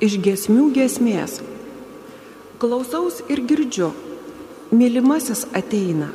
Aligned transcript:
Iš 0.00 0.14
gesmių 0.24 0.70
gesmės. 0.72 1.34
Klausaus 2.56 3.18
ir 3.28 3.42
girdžiu, 3.44 3.90
mylimasis 4.72 5.42
ateina, 5.52 6.06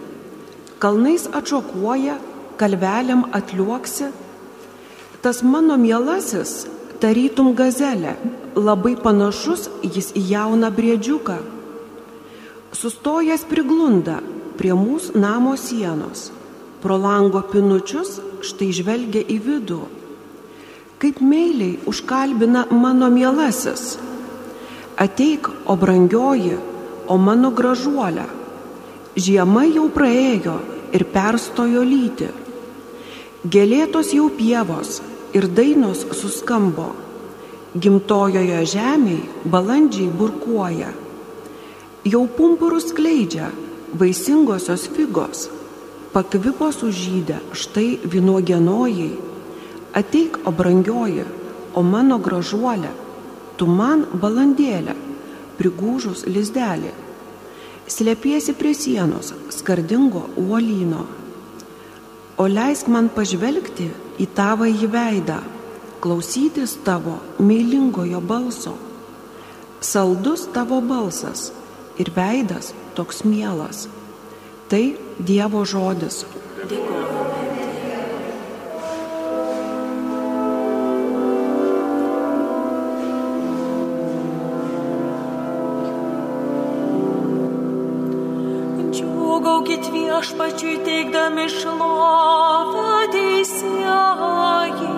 kalnais 0.82 1.28
atšokuoja, 1.30 2.16
kalveliam 2.58 3.28
atliuoksi. 3.30 4.08
Tas 5.22 5.44
mano 5.46 5.78
mielasis, 5.78 6.64
tarytum 6.98 7.52
gazelė, 7.54 8.16
labai 8.58 8.96
panašus 8.98 9.68
jis 9.84 10.10
į 10.18 10.24
jauną 10.32 10.72
briedžiuką. 10.74 11.36
Sustojęs 12.74 13.46
priglunda 13.52 14.18
prie 14.58 14.74
mūsų 14.74 15.22
namo 15.22 15.54
sienos, 15.62 16.32
pro 16.82 16.98
lango 16.98 17.46
pinučius 17.54 18.18
štai 18.50 18.72
žvelgia 18.74 19.22
į 19.30 19.38
vidų 19.46 19.84
kaip 21.00 21.20
meiliai 21.22 21.80
užkalbina 21.86 22.66
mano 22.72 23.10
mielasis. 23.10 23.98
Ateik, 24.98 25.50
o 25.66 25.76
brangioji, 25.76 26.56
o 27.08 27.18
mano 27.18 27.52
gražuolė. 27.52 28.26
Žiema 29.16 29.66
jau 29.68 29.90
praėjo 29.92 30.56
ir 30.96 31.06
perstojo 31.12 31.84
lyti. 31.84 32.30
Gėlėtos 33.46 34.14
jau 34.16 34.30
pievos 34.34 35.02
ir 35.36 35.48
dainos 35.52 36.06
suskambo. 36.20 36.94
Gimtojoje 37.76 38.64
žemėje 38.72 39.52
balandžiai 39.52 40.08
burkuoja. 40.08 40.94
Jau 42.08 42.24
pumpurus 42.38 42.94
kleidžia 42.96 43.52
vaisingosios 44.00 44.88
figos. 44.96 45.50
Pakvipo 46.16 46.72
sužydę 46.72 47.42
štai 47.52 48.00
vynuogienojai 48.08 49.35
Ateik, 49.96 50.42
o 50.44 50.52
brangioji, 50.52 51.24
o 51.72 51.82
mano 51.84 52.18
gražuolė, 52.20 52.90
tu 53.56 53.68
man 53.68 54.04
balandėlė, 54.20 54.96
prigūžus 55.56 56.26
lizdelį. 56.28 56.92
Slėpiesi 57.88 58.56
prie 58.60 58.74
sienos, 58.76 59.32
skardingo 59.56 60.26
uolyno. 60.42 61.06
O 62.36 62.48
leisk 62.52 62.90
man 62.92 63.08
pažvelgti 63.16 63.88
į 64.20 64.28
tavo 64.36 64.68
į 64.68 64.90
veidą, 64.92 65.40
klausytis 66.04 66.76
tavo 66.84 67.16
meilingojo 67.40 68.20
balso. 68.20 68.76
Saldus 69.80 70.48
tavo 70.52 70.82
balsas 70.84 71.54
ir 72.02 72.12
veidas 72.18 72.74
toks 73.00 73.24
mielas. 73.24 73.88
Tai 74.68 74.84
Dievo 75.24 75.64
žodis. 75.64 76.26
Dėkuoju. 76.68 77.45
Viešpačiui 90.16 90.78
teikdami 90.80 91.44
šlovę 91.52 93.08
teisėjai. 93.12 94.92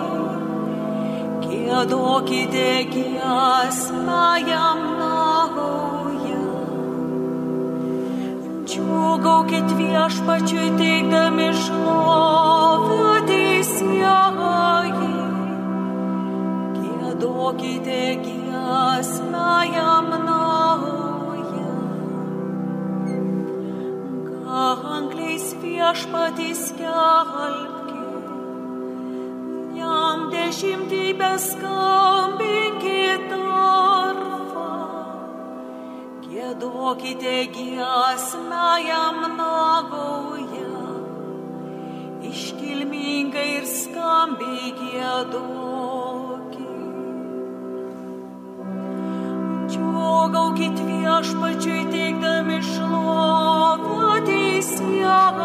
Gėdokite 1.42 2.68
giesmę 2.92 4.26
jam 4.46 4.84
naują. 5.00 6.44
Džiugaukit 8.68 9.74
viešpačiui 9.80 10.70
teikdami 10.78 11.50
šlovę 11.64 13.18
teisėjai. 13.32 14.94
Gėdokite 16.78 18.02
giesmę 18.22 19.50
jam 19.74 20.06
naują. 20.06 20.17
Viešpatys 25.88 26.62
kelbki, 26.76 28.02
jam 29.78 30.26
dešimtį 30.32 31.04
beskambinkit 31.16 33.30
arfą, 33.32 34.74
gėdokite 36.26 37.36
giesmę 37.54 38.68
jam 38.84 39.18
nagoje, 39.38 40.74
iškilmingai 42.32 43.48
ir 43.56 43.64
skambiai 43.72 44.68
gėdokit. 44.82 46.68
Džiugaukit 49.72 50.76
viešpačiui 50.92 51.82
teikdami 51.96 52.60
šlovę 52.74 54.20
teisėjai. 54.28 55.37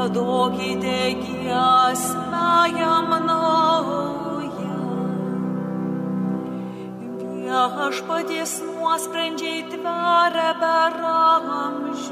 Gėdokite 0.00 1.00
giesmę 1.20 2.50
jam 2.80 3.10
naują. 3.26 4.76
Viešpaties 7.44 8.52
nuosprendžiai 8.64 9.60
tveria 9.68 10.52
per 10.62 10.96
amžius. 11.08 12.06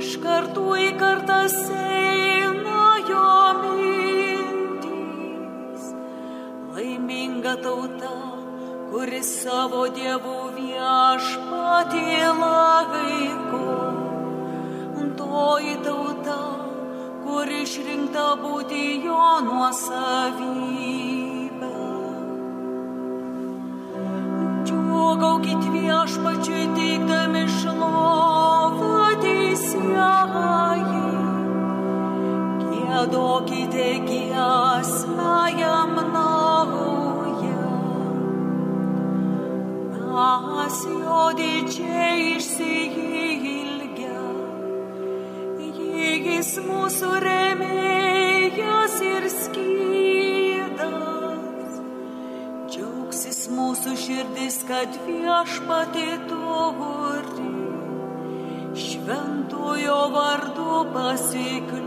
Iš 0.00 0.08
kartų 0.24 0.66
į 0.88 0.90
kartas 0.98 1.54
eina 1.70 2.86
jo 3.10 3.30
mintys. 3.62 5.02
Laiminga 6.74 7.54
tauta 7.62 8.14
kuris 8.90 9.30
savo 9.44 9.86
dievų 10.00 10.40
viešpatį 10.58 12.06
laiko. 12.42 13.71
Toji 15.32 15.74
tauta, 15.80 16.40
kur 17.24 17.48
išrinkta 17.48 18.24
būti 18.40 18.80
jo 19.00 19.28
nuosavybė. 19.46 20.90
Džiugaukit 24.68 25.62
viešpačiui 25.72 26.64
teikdami 26.76 27.44
šlovą 27.54 28.98
teisėjai. 29.24 31.00
Gėdokite 32.66 33.88
giesmę 34.10 35.38
jam 35.62 35.96
naują. 36.12 37.72
Mes 40.12 40.78
jo 40.92 41.24
didžiai 41.40 42.20
išsiilgia. 42.36 42.61
Jis 46.42 46.56
mūsų 46.58 47.08
remėjas 47.22 48.94
ir 49.06 49.26
skydas. 49.30 50.88
Džiaugsis 52.72 53.38
mūsų 53.54 53.92
širdis, 54.00 54.56
kad 54.66 54.90
viešpatė 55.06 56.08
turi. 56.32 57.46
Šventojo 58.88 60.00
vardu 60.16 60.82
pasikliovus. 60.98 61.81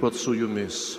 Viešpat 0.00 0.16
su 0.16 0.32
jumis. 0.34 0.98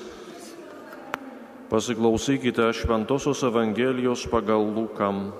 Pasiklausykite 1.69 2.69
Šventojios 2.69 3.41
Evangelijos 3.41 4.27
pagal 4.29 4.61
Lūkam. 4.61 5.31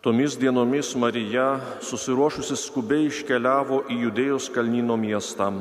Tomis 0.00 0.38
dienomis 0.40 0.94
Marija, 0.96 1.60
susiruošusi 1.84 2.56
skubiai 2.56 3.10
iškeliavo 3.10 3.82
į 3.92 3.98
Judėjos 4.06 4.48
kalnyno 4.56 4.96
miestą. 4.96 5.52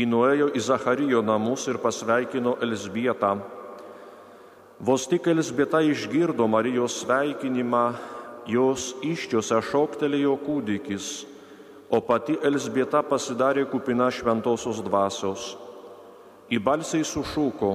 Įnuėjo 0.00 0.48
į 0.56 0.64
Zacharijo 0.64 1.20
namus 1.20 1.68
ir 1.68 1.76
pasveikino 1.76 2.56
Elsbietą. 2.64 3.36
Vos 4.80 5.04
tik 5.12 5.28
Elsbieta 5.28 5.84
išgirdo 5.84 6.48
Marijos 6.48 7.02
sveikinimą, 7.04 7.88
jos 8.48 8.94
iščiose 9.04 9.60
šoktelėjo 9.60 10.38
kūdikis, 10.40 11.26
o 11.90 12.00
pati 12.04 12.36
Elsbieta 12.44 13.00
pasidarė 13.06 13.64
kupina 13.70 14.10
šventosios 14.12 14.82
dvasios. 14.84 15.54
Į 16.52 16.60
balsiai 16.64 17.04
sušūko, 17.04 17.70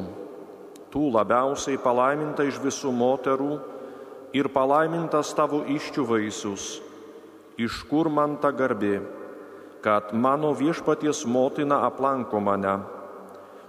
tu 0.93 1.07
labiausiai 1.13 1.79
palaiminta 1.81 2.45
iš 2.45 2.59
visų 2.61 2.93
moterų 2.93 3.57
ir 4.37 4.49
palaimintas 4.53 5.33
tavo 5.37 5.63
iščių 5.69 6.05
vaisius. 6.09 6.67
Iš 7.57 7.83
kur 7.89 8.09
man 8.09 8.37
ta 8.41 8.49
garbė, 8.53 9.01
kad 9.85 10.13
mano 10.13 10.53
viešpaties 10.57 11.25
motina 11.29 11.83
aplanko 11.85 12.41
mane. 12.41 12.79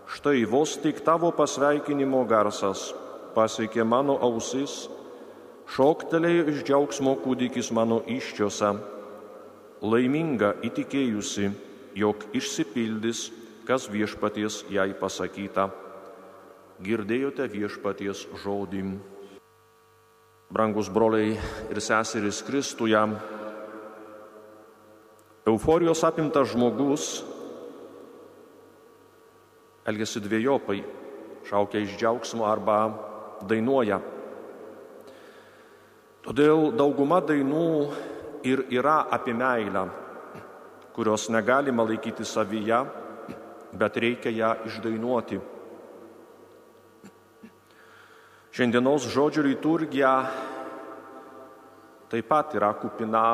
Štai 0.09 0.45
vos 0.49 0.77
tik 0.81 1.01
tavo 1.05 1.33
pasveikinimo 1.33 2.23
garsas 2.29 2.93
pasiekė 3.35 3.85
mano 3.85 4.15
ausis, 4.23 4.85
šoktelėjo 5.75 6.45
iš 6.53 6.61
džiaugsmo 6.69 7.17
kūdikis 7.25 7.73
mano 7.75 8.01
iščiose, 8.07 8.71
laiminga 9.83 10.55
įtikėjusi, 10.67 11.51
jog 11.99 12.27
išsipildys, 12.37 13.31
kas 13.65 13.89
viešpaties 13.91 14.65
jai 14.71 14.93
pasakyta. 14.99 15.71
Girdėjote 16.85 17.47
viešpaties 17.49 18.27
žodį. 18.43 18.85
Brangus 20.55 20.91
broliai 20.93 21.39
ir 21.71 21.81
seserys 21.83 22.43
Kristuje, 22.47 23.01
euforijos 25.47 26.03
apimtas 26.07 26.53
žmogus 26.53 27.23
elgesi 29.85 30.21
dviejopai, 30.21 30.81
šaukia 31.49 31.83
iš 31.85 31.97
džiaugsmo 32.01 32.47
arba 32.49 32.79
dainuoja. 33.45 34.01
Todėl 36.25 36.71
dauguma 36.73 37.21
dainų 37.21 37.69
ir 38.45 38.67
yra 38.71 39.07
apie 39.11 39.35
meilę, 39.35 39.89
kurios 40.93 41.29
negalima 41.29 41.83
laikyti 41.83 42.25
savyje, 42.25 42.85
bet 43.73 43.97
reikia 43.97 44.31
ją 44.31 44.51
išdainuoti. 44.69 45.41
Šiandienos 48.55 49.09
žodžių 49.11 49.43
liturgija 49.49 50.13
taip 52.13 52.29
pat 52.31 52.55
yra 52.55 52.71
kupina 52.79 53.25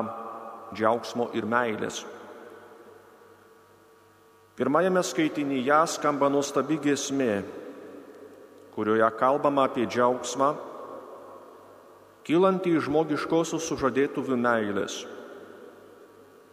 džiaugsmo 0.72 1.28
ir 1.36 1.44
meilės. 1.44 2.00
Pirmajame 4.56 5.02
skaitinyje 5.04 5.82
skamba 5.88 6.30
nuostabi 6.32 6.78
giesmė, 6.80 7.42
kurioje 8.72 9.10
kalbama 9.20 9.66
apie 9.68 9.84
džiaugsmą, 9.84 10.54
kylantį 12.31 12.77
iš 12.79 12.85
žmogiškosios 12.87 13.65
sužadėtuvių 13.67 14.37
meilės, 14.38 15.00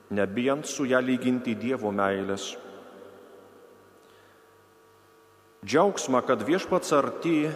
nebijant 0.10 0.66
su 0.66 0.88
ją 0.90 0.98
lyginti 1.06 1.54
Dievo 1.54 1.92
meilės. 1.94 2.56
Džiaugsmą, 5.62 6.24
kad 6.26 6.42
viešpats 6.48 6.96
arti, 6.98 7.52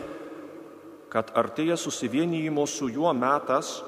kad 1.10 1.34
artėja 1.34 1.80
susivienijimo 1.82 2.68
su 2.70 2.92
juo 2.94 3.10
metas, 3.18 3.80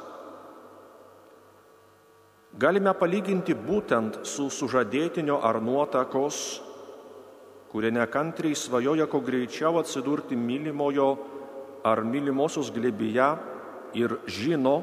galime 2.58 2.98
palyginti 2.98 3.54
būtent 3.54 4.24
su 4.26 4.50
sužadėtinio 4.50 5.44
ar 5.46 5.62
nuotakos, 5.62 6.42
kurie 7.70 7.94
nekantriai 7.94 8.58
svajoja 8.58 9.06
kuo 9.06 9.22
greičiau 9.22 9.78
atsidurti 9.78 10.34
mylimojo 10.34 11.10
ar 11.86 12.02
mylimosios 12.02 12.74
glėbyje 12.74 13.53
ir 13.94 14.18
žino, 14.28 14.82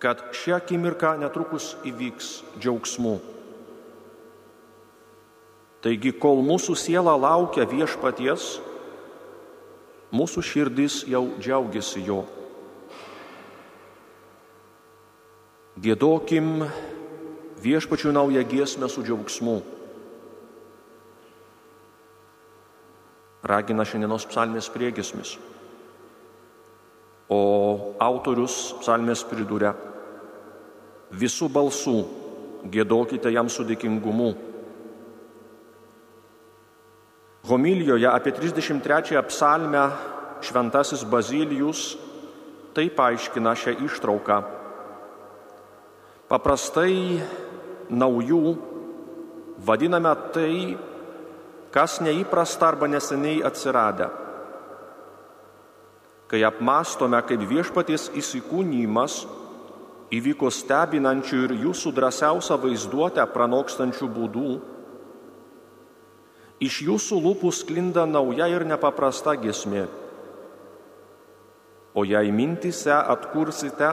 kad 0.00 0.22
šią 0.32 0.56
akimirką 0.56 1.16
netrukus 1.20 1.74
įvyks 1.84 2.40
džiaugsmu. 2.56 3.18
Taigi, 5.84 6.12
kol 6.12 6.42
mūsų 6.44 6.76
siela 6.76 7.12
laukia 7.16 7.64
viešpaties, 7.68 8.58
mūsų 10.12 10.44
širdis 10.44 11.02
jau 11.08 11.24
džiaugiasi 11.40 12.04
jo. 12.04 12.22
Gėdokim 15.80 16.66
viešpačių 17.64 18.12
naują 18.12 18.42
giesmę 18.48 18.88
su 18.92 19.04
džiaugsmu. 19.04 19.60
Ragina 23.40 23.86
šiandienos 23.88 24.28
psalmės 24.28 24.68
priegesmis. 24.72 25.38
O 27.30 27.94
autorius 28.02 28.72
psalmės 28.80 29.22
priduria, 29.22 29.70
visų 31.14 31.46
balsų 31.54 31.96
gėdokite 32.70 33.30
jam 33.30 33.48
su 33.48 33.64
dėkingumu. 33.64 34.32
Homilijoje 37.46 38.08
apie 38.10 38.32
33 38.36 39.22
psalmę 39.30 39.84
šventasis 40.44 41.04
Bazilijus 41.06 41.94
taip 42.74 42.98
aiškina 43.00 43.54
šią 43.58 43.76
ištrauką. 43.86 44.40
Paprastai 46.30 47.18
naujų 47.90 48.54
vadiname 49.66 50.12
tai, 50.34 50.76
kas 51.74 51.98
neįprasta 52.04 52.68
arba 52.70 52.86
neseniai 52.90 53.42
atsiradę. 53.46 54.10
Kai 56.30 56.44
apmastome, 56.46 57.18
kaip 57.26 57.42
viešpaties 57.50 58.10
įsikūnymas 58.14 59.24
įvyko 60.14 60.50
stebinančių 60.54 61.40
ir 61.46 61.54
jūsų 61.64 61.90
drąsiausią 61.96 62.58
vaizduotę 62.62 63.24
pranokstančių 63.34 64.10
būdų, 64.14 64.52
iš 66.62 66.82
jūsų 66.86 67.18
lūpų 67.24 67.50
sklinda 67.54 68.06
nauja 68.06 68.46
ir 68.50 68.66
nepaprasta 68.68 69.34
gesmė. 69.42 69.88
O 71.94 72.06
jei 72.06 72.30
mintise 72.30 72.94
atkursite 72.94 73.90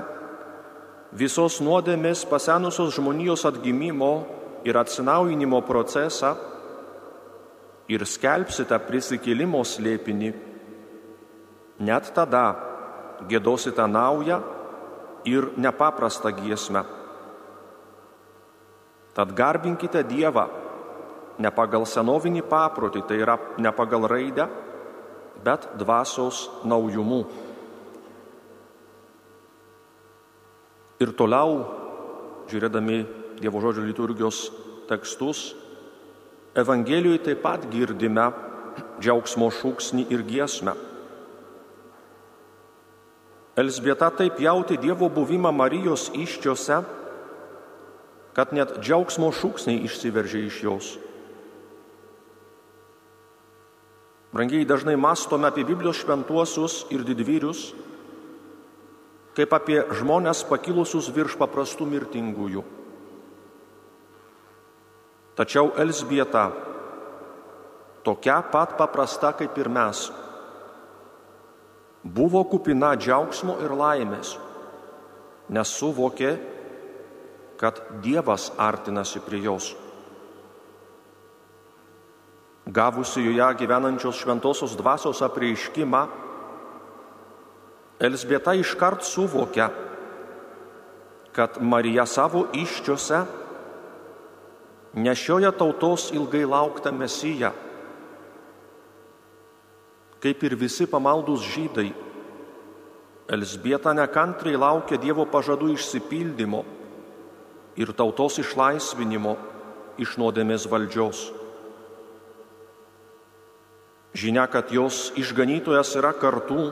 visos 1.17 1.57
nuodėmės 1.63 2.21
pasenusios 2.29 2.93
žmonijos 2.97 3.47
atgimimo 3.49 4.11
ir 4.67 4.77
atsinaujinimo 4.77 5.63
procesą 5.65 6.35
ir 7.89 8.03
skelbsite 8.05 8.77
prisikėlimo 8.85 9.63
slėpinį, 9.65 10.33
net 11.79 12.11
tada 12.13 12.55
gėdosite 13.29 13.87
naują 13.87 14.41
ir 15.25 15.51
nepaprastą 15.57 16.31
giesmę. 16.31 16.83
Tad 19.13 19.33
garbinkite 19.33 20.03
Dievą 20.05 20.45
ne 21.41 21.51
pagal 21.53 21.85
senovinį 21.85 22.43
paprotį, 22.49 23.01
tai 23.07 23.17
yra 23.21 23.37
ne 23.57 23.71
pagal 23.73 24.07
raidę, 24.09 24.47
bet 25.43 25.67
dvasios 25.77 26.47
naujumu. 26.65 27.23
Ir 31.01 31.13
toliau, 31.13 31.61
žiūrėdami 32.49 32.99
Dievo 33.37 33.61
žodžio 33.61 33.85
liturgijos 33.85 34.47
tekstus, 34.89 35.53
Evangelijoje 36.57 37.19
taip 37.21 37.43
pat 37.43 37.65
girdime 37.69 38.23
džiaugsmo 38.97 39.51
šūksnį 39.53 40.07
ir 40.09 40.23
giesmę. 40.25 40.73
Elsbieta 43.57 44.11
taip 44.13 44.37
jauti 44.39 44.77
Dievo 44.77 45.09
buvimą 45.09 45.49
Marijos 45.49 46.11
iščiose, 46.13 46.83
kad 48.37 48.53
net 48.53 48.75
džiaugsmo 48.83 49.31
šūksniai 49.33 49.81
išsiveržė 49.87 50.43
iš 50.45 50.57
jos. 50.61 50.89
Brangiai 54.29 54.67
dažnai 54.69 54.93
mastome 55.01 55.49
apie 55.49 55.65
Biblijos 55.65 56.03
šventuosius 56.03 56.83
ir 56.93 57.01
didvyrius, 57.07 57.71
kaip 59.33 59.53
apie 59.57 59.79
žmonės 59.97 60.43
pakilusius 60.45 61.09
virš 61.15 61.39
paprastų 61.41 61.87
mirtingųjų. 61.89 62.61
Tačiau 65.37 65.73
Elsbieta 65.81 66.51
tokia 68.05 68.37
pat 68.53 68.77
paprasta 68.77 69.33
kaip 69.37 69.57
ir 69.57 69.69
mes 69.73 70.05
buvo 72.13 72.43
kupina 72.47 72.93
džiaugsmo 72.95 73.57
ir 73.63 73.73
laimės, 73.75 74.35
nes 75.49 75.73
suvokė, 75.79 76.35
kad 77.57 77.81
Dievas 78.03 78.51
artinasi 78.57 79.21
prie 79.25 79.41
jos. 79.43 79.71
Gavusi 82.67 83.23
joje 83.23 83.47
gyvenančios 83.61 84.19
šventosios 84.21 84.75
dvasios 84.77 85.21
apreiškimą, 85.25 86.05
Elsbieta 87.97 88.53
iškart 88.53 89.01
suvokia, 89.01 89.71
kad 91.33 91.55
Marija 91.61 92.05
savo 92.05 92.43
iščiose 92.53 93.23
nešioja 94.93 95.49
tautos 95.57 96.11
ilgai 96.13 96.43
lauktą 96.45 96.91
mesiją. 96.93 97.51
Kaip 100.21 100.43
ir 100.43 100.55
visi 100.57 100.87
pamaldus 100.89 101.45
žydai, 101.45 101.91
Elsbieta 103.27 103.91
nekantriai 103.91 104.55
laukia 104.55 104.95
Dievo 104.95 105.25
pažadų 105.27 105.73
išsipildymo 105.75 106.61
ir 107.75 107.91
tautos 107.91 108.39
išlaisvinimo 108.39 109.33
iš 109.99 110.15
nuodėmės 110.15 110.63
valdžios. 110.71 111.25
Žinia, 114.17 114.47
kad 114.47 114.71
jos 114.71 115.11
išganytojas 115.19 115.91
yra 115.99 116.13
kartu, 116.15 116.71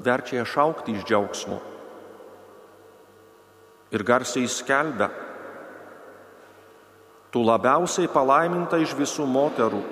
verčia 0.00 0.40
ją 0.40 0.48
šaukti 0.48 0.96
iš 0.96 1.04
džiaugsmo. 1.06 1.60
Ir 3.92 4.02
garsiai 4.08 4.48
skelbia, 4.48 5.12
tu 7.28 7.44
labiausiai 7.44 8.08
palaiminta 8.08 8.80
iš 8.80 8.96
visų 8.96 9.28
moterų 9.28 9.84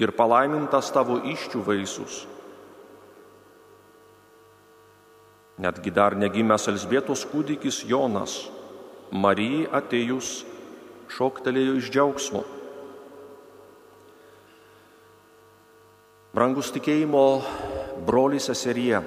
ir 0.00 0.12
palaimintas 0.16 0.90
tavo 0.94 1.20
iščių 1.22 1.62
vaisius. 1.66 2.24
Netgi 5.62 5.92
dar 5.94 6.16
negimęs 6.18 6.66
Elsbietos 6.72 7.22
kūdikis 7.30 7.84
Jonas, 7.86 8.40
Marijai 9.14 9.68
atėjus, 9.70 10.40
šoktelėjo 11.14 11.76
iš 11.78 11.90
džiaugsmo. 11.94 12.42
Brangus 16.34 16.72
tikėjimo 16.74 17.22
broli 18.08 18.40
seserie, 18.42 18.98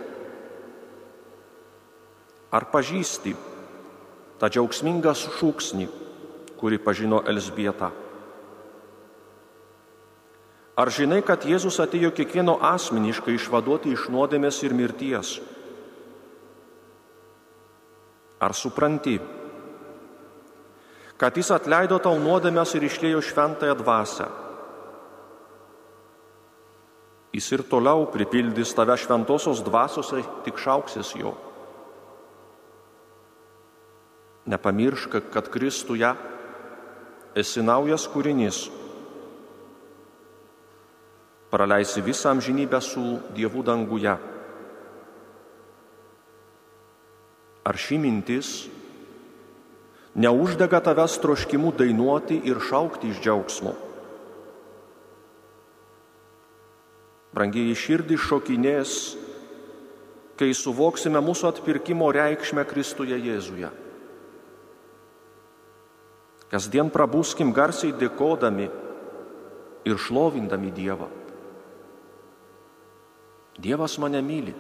ar 2.55 2.69
pažįsti 2.71 3.35
tą 4.39 4.47
džiaugsmingą 4.47 5.11
šūksnį, 5.19 5.89
kurį 6.61 6.79
pažino 6.85 7.19
Elsbieta? 7.27 7.91
Ar 10.77 10.91
žinai, 10.93 11.23
kad 11.25 11.41
Jėzus 11.41 11.79
atėjo 11.81 12.11
kiekvieno 12.13 12.59
asmeniškai 12.61 13.33
išvaduoti 13.33 13.95
iš 13.95 14.05
nuodėmės 14.13 14.61
ir 14.61 14.75
mirties? 14.77 15.39
Ar 18.37 18.53
supranti, 18.53 19.15
kad 21.17 21.33
Jis 21.33 21.49
atleido 21.55 21.97
tau 21.97 22.19
nuodėmės 22.21 22.75
ir 22.77 22.85
išlėjo 22.85 23.23
šventąją 23.25 23.79
dvasę? 23.81 24.29
Jis 27.33 27.49
ir 27.57 27.65
toliau 27.69 28.05
pripildys 28.13 28.77
tave 28.77 28.93
šventosios 29.01 29.65
dvasios, 29.65 30.13
tik 30.45 30.61
šauksis 30.61 31.15
jo. 31.17 31.33
Nepamiršk, 34.45 35.17
kad 35.33 35.49
Kristuje 35.51 36.13
esi 37.35 37.65
naujas 37.65 38.05
kūrinys. 38.13 38.67
Praleisi 41.49 42.01
visą 42.01 42.29
amžinybę 42.29 42.81
su 42.81 43.19
Dievu 43.35 43.63
danguje. 43.63 44.17
Ar 47.63 47.75
ši 47.75 47.97
mintis 47.99 48.67
neuždega 50.15 50.79
tavęs 50.83 51.19
troškimu 51.23 51.71
dainuoti 51.71 52.41
ir 52.47 52.59
šaukti 52.59 53.11
iš 53.11 53.21
džiaugsmo? 53.23 53.73
Brangiai 57.31 57.75
širdį 57.75 58.17
šokinės, 58.17 58.91
kai 60.39 60.51
suvoksime 60.51 61.21
mūsų 61.23 61.51
atpirkimo 61.51 62.09
reikšmę 62.11 62.63
Kristuje 62.67 63.19
Jėzuje. 63.19 63.69
Kasdien 66.51 66.91
prabūskim 66.91 67.51
garsiai 67.55 67.93
dėkodami 67.95 68.67
ir 69.87 69.99
šlovindami 69.99 70.71
Dievą. 70.75 71.16
Dievas 73.57 73.97
mane 73.97 74.21
myli. 74.21 74.53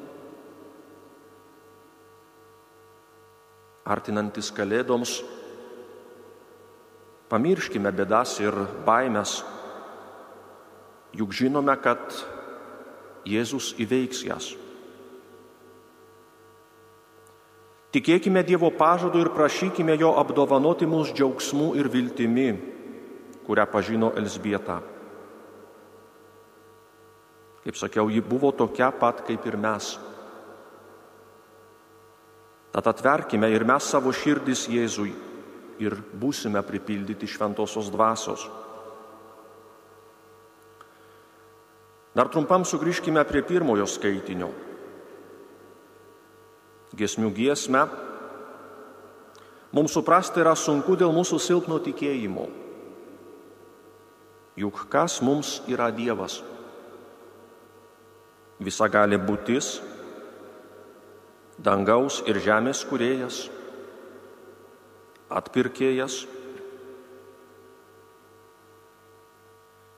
Artinantis 3.87 4.49
kalėdoms, 4.51 5.21
pamirškime 7.31 7.93
bėdas 7.95 8.33
ir 8.43 8.57
baimės, 8.87 9.37
juk 11.15 11.31
žinome, 11.31 11.77
kad 11.79 12.01
Jėzus 13.27 13.73
įveiks 13.79 14.25
jas. 14.27 14.49
Tikėkime 17.95 18.43
Dievo 18.43 18.73
pažadu 18.75 19.21
ir 19.23 19.31
prašykime 19.31 19.95
Jo 20.01 20.17
apdovanoti 20.19 20.89
mūsų 20.89 21.15
džiaugsmų 21.15 21.71
ir 21.79 21.87
viltimi, 21.93 22.51
kurią 23.47 23.65
pažino 23.71 24.11
Elsbieta. 24.19 24.81
Kaip 27.67 27.75
sakiau, 27.75 28.07
ji 28.07 28.21
buvo 28.23 28.53
tokia 28.55 28.93
pat 28.95 29.25
kaip 29.27 29.43
ir 29.43 29.57
mes. 29.59 29.97
Tad 32.71 32.87
atverkime 32.87 33.49
ir 33.51 33.65
mes 33.67 33.89
savo 33.91 34.13
širdis 34.15 34.69
Jėzui 34.71 35.11
ir 35.83 35.97
būsime 36.15 36.63
pripildyti 36.63 37.27
šventosios 37.27 37.91
dvasios. 37.91 38.47
Dar 42.15 42.31
trumpam 42.31 42.63
sugrįžkime 42.63 43.27
prie 43.27 43.43
pirmojo 43.43 43.83
skaitinio. 43.83 44.53
Gesmių 46.95 47.35
giesmę. 47.35 47.83
Mums 49.75 49.91
suprasti 49.91 50.39
yra 50.39 50.55
sunku 50.55 50.95
dėl 50.95 51.11
mūsų 51.11 51.43
silpno 51.43 51.83
tikėjimo. 51.83 52.47
Juk 54.55 54.87
kas 54.87 55.19
mums 55.19 55.59
yra 55.67 55.91
Dievas? 55.91 56.39
Visa 58.59 58.87
gali 58.89 59.19
būtis, 59.21 59.77
dangaus 61.61 62.23
ir 62.25 62.39
žemės 62.41 62.81
kurėjas, 62.89 63.43
atpirkėjas 65.29 66.23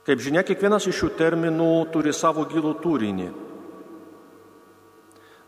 Kaip 0.10 0.24
žinia, 0.26 0.42
kiekvienas 0.42 0.88
iš 0.90 1.04
šių 1.04 1.08
terminų 1.20 1.74
turi 1.94 2.10
savo 2.18 2.42
gilų 2.50 2.72
turinį. 2.82 3.28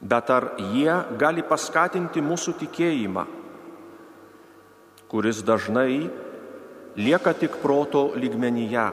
Bet 0.05 0.29
ar 0.29 0.51
jie 0.75 0.97
gali 1.17 1.41
paskatinti 1.41 2.21
mūsų 2.21 2.53
tikėjimą, 2.59 3.23
kuris 5.09 5.39
dažnai 5.41 6.11
lieka 6.93 7.33
tik 7.41 7.57
proto 7.63 8.11
lygmenyje? 8.13 8.85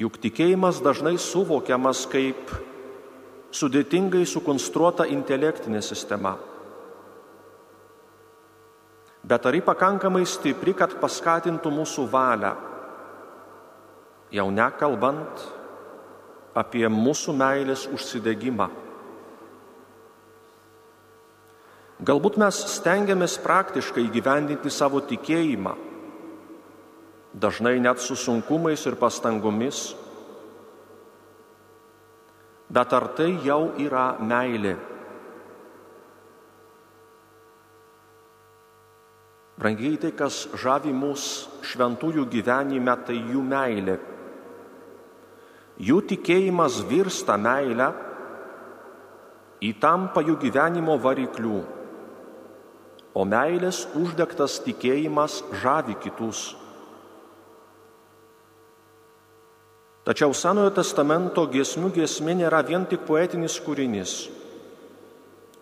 Juk 0.00 0.18
tikėjimas 0.18 0.80
dažnai 0.82 1.14
suvokiamas 1.22 2.02
kaip 2.10 2.50
sudėtingai 3.54 4.24
sukonstruota 4.26 5.06
intelektinė 5.06 5.82
sistema. 5.86 6.34
Bet 9.24 9.46
ar 9.46 9.56
ji 9.56 9.62
pakankamai 9.64 10.24
stipri, 10.28 10.74
kad 10.76 10.98
paskatintų 11.00 11.70
mūsų 11.72 12.08
valią, 12.12 12.50
jau 14.34 14.48
nekalbant 14.52 15.46
apie 16.58 16.84
mūsų 16.90 17.32
meilės 17.38 17.86
užsidegimą. 17.88 18.68
Galbūt 22.04 22.36
mes 22.42 22.58
stengiamės 22.74 23.38
praktiškai 23.40 24.08
gyvendinti 24.12 24.70
savo 24.74 25.00
tikėjimą, 25.00 25.72
dažnai 27.34 27.80
net 27.82 27.98
su 27.98 28.14
sunkumais 28.16 28.86
ir 28.86 28.94
pastangomis, 28.94 29.94
bet 32.70 32.92
ar 32.94 33.08
tai 33.18 33.34
jau 33.42 33.74
yra 33.78 34.14
meilė? 34.22 34.76
Brangiai 39.58 39.98
tai, 40.02 40.10
kas 40.14 40.48
žavi 40.58 40.90
mūsų 40.94 41.62
šventųjų 41.70 42.24
gyvenime, 42.30 42.94
tai 43.06 43.16
jų 43.16 43.42
meilė. 43.42 43.94
Jų 45.78 46.00
tikėjimas 46.10 46.80
virsta 46.90 47.36
meilę, 47.38 47.86
įtampa 49.64 50.22
jų 50.26 50.36
gyvenimo 50.42 50.98
variklių, 51.02 51.62
o 53.14 53.24
meilės 53.24 53.84
uždegtas 53.98 54.58
tikėjimas 54.66 55.40
žavi 55.62 55.96
kitus. 56.02 56.52
Tačiau 60.04 60.34
Senojo 60.36 60.68
testamento 60.76 61.46
giesmių 61.48 61.88
giesmė 61.96 62.34
nėra 62.42 62.60
vien 62.66 62.82
tik 62.84 63.06
poetinis 63.08 63.56
kūrinys, 63.64 64.26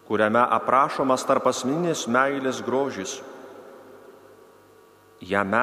kuriame 0.09 0.43
aprašomas 0.43 1.23
tarp 1.29 1.47
asmeninės 1.47 2.09
meilės 2.11 2.59
grožis. 2.67 3.21
Jame 5.23 5.63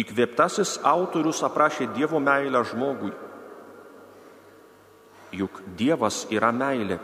įkvėptasis 0.00 0.78
autorius 0.80 1.42
aprašė 1.44 1.90
Dievo 1.92 2.22
meilę 2.24 2.62
žmogui. 2.72 3.12
Juk 5.36 5.60
Dievas 5.76 6.22
yra 6.32 6.54
meilė. 6.56 6.96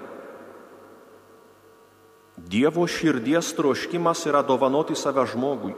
Dievo 2.41 2.87
širdies 2.89 3.53
troškimas 3.53 4.25
yra 4.31 4.41
dovanoti 4.41 4.97
save 4.97 5.27
žmogui. 5.29 5.75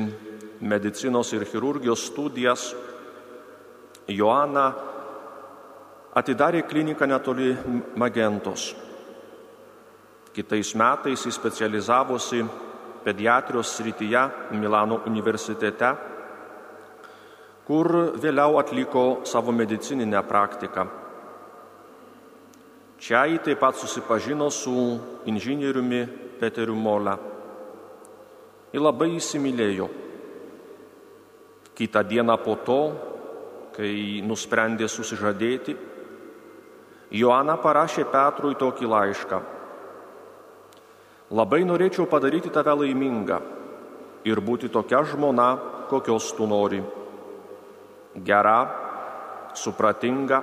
medicinos 0.60 1.32
ir 1.32 1.44
chirurgijos 1.48 2.06
studijas, 2.10 2.74
Joana 4.08 4.74
atidarė 6.16 6.62
kliniką 6.68 7.06
netoli 7.08 7.56
Magentos. 7.96 8.76
Kitais 10.36 10.74
metais 10.76 11.26
jis 11.26 11.34
specializavosi 11.34 12.44
pediatrijos 13.04 13.76
srityje 13.76 14.28
Milano 14.52 15.00
universitete 15.06 16.15
kur 17.66 18.14
vėliau 18.22 18.60
atliko 18.60 19.26
savo 19.26 19.50
medicininę 19.50 20.20
praktiką. 20.22 20.86
Čia 23.02 23.24
jį 23.26 23.40
taip 23.42 23.58
pat 23.60 23.76
susipažino 23.76 24.46
su 24.54 24.72
inžinieriumi 25.26 26.06
Peteriu 26.38 26.76
Mola. 26.78 27.16
Ir 28.72 28.82
labai 28.82 29.10
įsimylėjo. 29.18 29.88
Kita 31.76 32.02
diena 32.06 32.38
po 32.40 32.54
to, 32.64 32.80
kai 33.74 34.22
nusprendė 34.24 34.88
susižadėti, 34.88 35.74
Joana 37.16 37.56
parašė 37.62 38.06
Petrui 38.10 38.56
tokį 38.58 38.88
laišką. 38.90 39.40
Labai 41.36 41.60
norėčiau 41.66 42.06
padaryti 42.10 42.50
tave 42.54 42.74
laimingą 42.78 43.40
ir 44.26 44.40
būti 44.42 44.70
tokia 44.70 45.02
žmona, 45.06 45.48
kokios 45.90 46.30
tu 46.34 46.46
nori 46.50 46.80
gera, 48.24 48.66
supratinga 49.54 50.42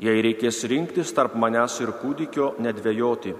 Jei 0.00 0.22
reikės 0.24 0.62
rinktis 0.64 1.10
tarp 1.12 1.34
manęs 1.36 1.74
ir 1.84 1.90
kūdikio, 2.00 2.56
nedvėjoti. 2.64 3.34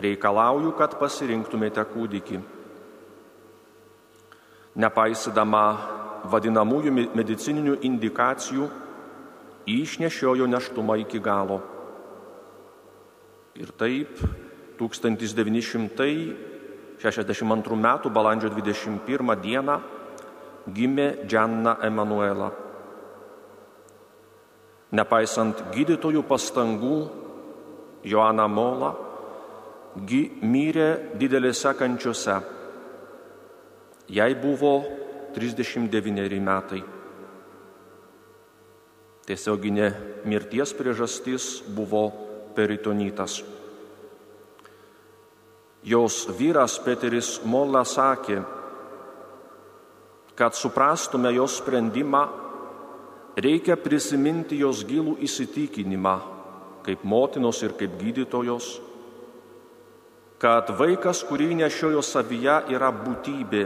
Reikalauju, 0.00 0.72
kad 0.78 0.94
pasirinktumėte 0.96 1.82
kūdikį. 1.90 2.38
Nepaisydama 4.80 5.64
vadinamųjų 6.32 7.12
medicininių 7.12 7.76
indikacijų, 7.84 8.70
išnešiojo 9.68 10.48
neštumą 10.48 10.96
iki 11.04 11.20
galo. 11.20 11.60
Ir 13.56 13.72
taip 13.76 14.16
1962 14.80 17.76
m. 17.76 17.88
balandžio 18.16 18.48
21 18.48 19.36
d. 19.44 19.60
gimė 20.72 21.08
Džanna 21.28 21.76
Emanuela. 21.84 22.65
Nepaisant 24.94 25.64
gydytojų 25.74 26.22
pastangų, 26.28 26.98
Joana 28.06 28.46
Mola 28.46 28.92
mirė 30.46 31.16
didelėse 31.18 31.72
kančiuose. 31.74 32.36
Jai 34.12 34.34
buvo 34.38 34.84
39 35.34 36.38
metai. 36.40 36.82
Tiesioginė 39.26 39.88
mirties 40.30 40.70
priežastis 40.78 41.62
buvo 41.66 42.04
peritonitas. 42.54 43.40
Jos 45.82 46.26
vyras 46.38 46.78
Peteris 46.82 47.40
Mola 47.44 47.82
sakė, 47.82 48.38
kad 50.36 50.54
suprastume 50.54 51.32
jos 51.34 51.58
sprendimą 51.58 52.45
reikia 53.36 53.76
prisiminti 53.76 54.58
jos 54.62 54.84
gilų 54.88 55.18
įsitikinimą 55.26 56.16
kaip 56.86 57.02
motinos 57.02 57.58
ir 57.66 57.74
kaip 57.74 57.96
gydytojos, 57.98 58.76
kad 60.38 60.70
vaikas, 60.78 61.24
kurį 61.26 61.56
nešiojo 61.58 62.02
savyje, 62.04 62.60
yra 62.70 62.92
būtybė, 62.94 63.64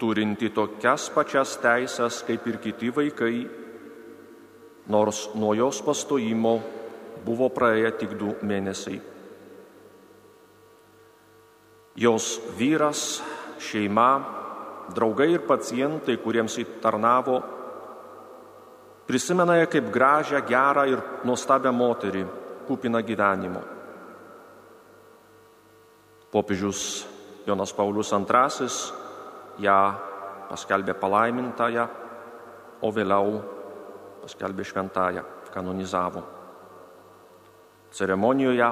turinti 0.00 0.50
tokias 0.50 1.06
pačias 1.14 1.54
teisės 1.62 2.22
kaip 2.26 2.48
ir 2.50 2.58
kiti 2.64 2.90
vaikai, 2.90 3.36
nors 4.90 5.28
nuo 5.38 5.52
jos 5.54 5.78
pastojimo 5.86 6.56
buvo 7.22 7.46
praėję 7.54 7.92
tik 8.00 8.16
du 8.18 8.34
mėnesiai. 8.42 8.98
Jos 12.02 12.40
vyras, 12.58 13.20
šeima 13.62 14.10
draugai 14.96 15.28
ir 15.36 15.44
pacientai, 15.46 16.16
kuriems 16.18 16.56
jį 16.58 16.64
tarnavo, 16.82 17.38
prisimena 19.06 19.56
ją 19.60 19.66
kaip 19.66 19.90
gražią, 19.92 20.42
gerą 20.48 20.86
ir 20.90 21.02
nuostabią 21.24 21.72
moterį, 21.72 22.26
kupiną 22.68 23.02
gyvenimo. 23.02 23.62
Popiežius 26.32 27.06
Jonas 27.46 27.72
Paulius 27.72 28.12
II 28.12 28.68
ją 29.58 29.78
paskelbė 30.48 30.94
palaimintąją, 30.94 31.88
o 32.82 32.88
vėliau 32.92 33.40
paskelbė 34.22 34.64
šventąją, 34.64 35.22
kanonizavo. 35.52 36.22
Ceremonijoje 37.92 38.68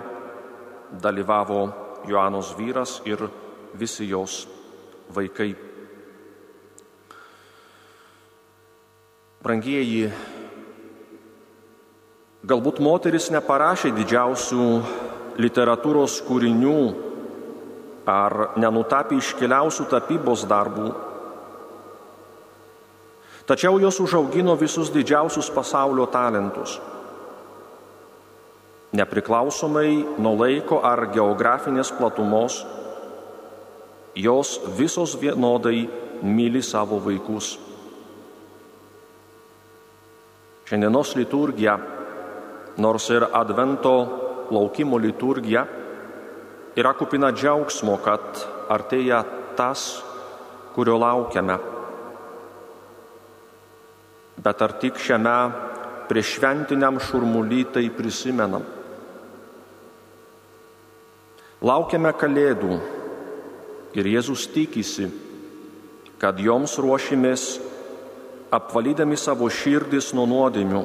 dalyvavo 1.03 1.61
Joanos 2.09 2.55
vyras 2.57 3.01
ir 3.05 3.29
visi 3.75 4.09
jos 4.09 4.47
vaikai. 5.15 5.70
Brangieji, 9.41 10.11
galbūt 12.45 12.77
moteris 12.85 13.31
neparašė 13.33 13.89
didžiausių 13.97 14.65
literatūros 15.41 16.19
kūrinių 16.27 16.81
ar 18.05 18.35
nenutapė 18.61 19.17
iškiliausių 19.17 19.87
tapybos 19.95 20.43
darbų, 20.51 20.91
tačiau 23.49 23.81
jos 23.81 24.03
užaugino 24.05 24.59
visus 24.61 24.93
didžiausius 24.93 25.49
pasaulio 25.57 26.05
talentus. 26.13 26.77
Nepriklausomai 28.93 30.21
nuo 30.21 30.35
laiko 30.37 30.83
ar 30.85 31.07
geografinės 31.17 31.95
platumos, 31.97 32.61
jos 34.13 34.59
visos 34.77 35.17
vienodai 35.17 35.89
myli 36.21 36.61
savo 36.61 37.01
vaikus. 37.01 37.55
Šiandienos 40.71 41.17
liturgija, 41.19 41.73
nors 42.79 43.09
ir 43.11 43.25
Advento 43.35 43.93
laukimo 44.55 45.01
liturgija, 45.03 45.65
yra 46.79 46.93
kupina 46.95 47.33
džiaugsmo, 47.35 47.97
kad 48.05 48.39
artėja 48.71 49.19
tas, 49.59 49.81
kurio 50.77 50.95
laukiame. 51.03 51.57
Bet 54.39 54.63
ar 54.63 54.77
tik 54.79 55.01
šiame 55.03 55.35
priešventiniam 56.07 57.01
šurmuly 57.03 57.65
tai 57.75 57.89
prisimenam? 57.91 58.63
Laukiame 61.67 62.15
kalėdų 62.15 62.79
ir 63.99 64.13
Jėzus 64.15 64.47
tikisi, 64.55 65.11
kad 66.23 66.39
joms 66.39 66.79
ruošimės 66.79 67.49
apvalydami 68.51 69.17
savo 69.17 69.47
širdis 69.51 70.11
nuo 70.17 70.27
nuodėmių, 70.27 70.83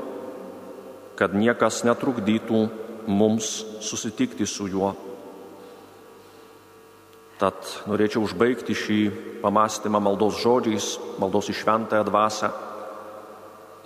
kad 1.17 1.33
niekas 1.33 1.81
netrukdytų 1.87 2.61
mums 3.07 3.49
susitikti 3.81 4.45
su 4.49 4.67
juo. 4.69 4.93
Tad 7.35 7.57
norėčiau 7.89 8.23
užbaigti 8.23 8.75
šį 8.77 8.99
pamastymą 9.41 9.99
maldos 9.99 10.37
žodžiais, 10.43 10.93
maldos 11.19 11.49
į 11.51 11.57
šventąją 11.59 12.05
dvasę, 12.07 12.51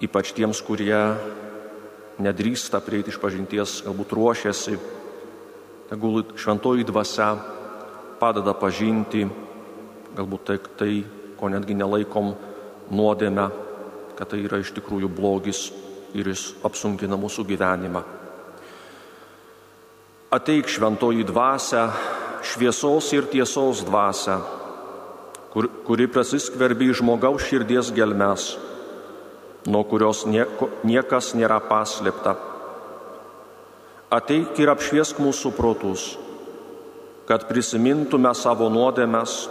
ypač 0.06 0.34
tiems, 0.38 0.62
kurie 0.62 1.00
nedrįsta 2.22 2.82
prieiti 2.84 3.14
iš 3.14 3.18
pažinties, 3.22 3.80
galbūt 3.88 4.14
ruošiasi, 4.14 4.76
tegul 5.90 6.22
šventoji 6.38 6.86
dvasia 6.86 7.32
padeda 8.20 8.54
pažinti, 8.54 9.26
galbūt 10.20 10.46
tai, 10.46 10.60
tai 10.78 10.94
ko 11.40 11.50
netgi 11.50 11.78
nelaikom 11.80 12.36
nuodėme, 12.92 13.48
kad 14.20 14.28
tai 14.28 14.42
yra 14.44 14.58
iš 14.60 14.74
tikrųjų 14.76 15.08
blogis 15.16 15.70
ir 16.12 16.28
jis 16.28 16.50
apsunkina 16.68 17.16
mūsų 17.16 17.46
gyvenimą. 17.48 18.02
Ateik 20.36 20.68
šventoji 20.68 21.24
dvasia, 21.24 21.86
šviesos 22.44 23.08
ir 23.16 23.30
tiesos 23.32 23.86
dvasia, 23.88 24.42
kur, 25.54 25.70
kuri 25.88 26.10
prasiskverbi 26.12 26.90
į 26.92 26.98
žmogaus 27.00 27.46
širdies 27.48 27.94
gelmes, 27.96 28.50
nuo 29.72 29.86
kurios 29.88 30.26
nieko, 30.28 30.68
niekas 30.84 31.32
nėra 31.40 31.62
paslėpta. 31.70 32.36
Ateik 34.12 34.60
ir 34.60 34.74
apšviesk 34.74 35.22
mūsų 35.24 35.54
protus, 35.56 36.10
kad 37.30 37.48
prisimintume 37.48 38.36
savo 38.36 38.68
nuodėmes 38.74 39.46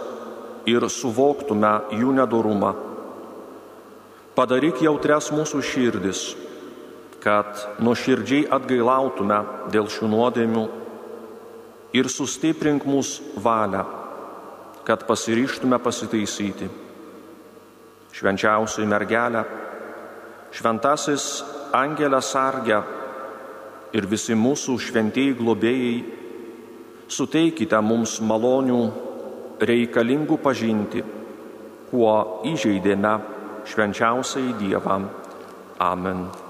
ir 0.69 0.85
suvoktume 0.93 1.73
jų 1.97 2.13
nedorumą. 2.21 2.88
Padaryk 4.39 4.77
jautres 4.79 5.33
mūsų 5.35 5.59
širdis, 5.67 6.19
kad 7.19 7.57
nuoširdžiai 7.83 8.45
atgailautume 8.55 9.35
dėl 9.73 9.89
šių 9.91 10.07
nuodėmių 10.13 10.61
ir 11.99 12.07
sustiprink 12.07 12.85
mūsų 12.87 13.41
valią, 13.43 13.81
kad 14.87 15.03
pasiryštume 15.09 15.75
pasitaisyti. 15.83 16.69
Švenčiausiai 18.15 18.87
mergelė, 18.87 19.41
šventasis 20.55 21.25
Angelė 21.75 22.21
Sargė 22.23 22.77
ir 23.91 24.07
visi 24.07 24.37
mūsų 24.39 24.77
šventieji 24.85 25.33
globėjai, 25.41 25.97
suteikite 27.11 27.83
mums 27.83 28.15
malonių 28.23 28.79
reikalingų 29.67 30.39
pažinti, 30.47 31.03
kuo 31.91 32.15
įžeidėme 32.53 33.13
švenčiausiai 33.65 34.53
Dievą. 34.59 35.03
Amen. 35.79 36.48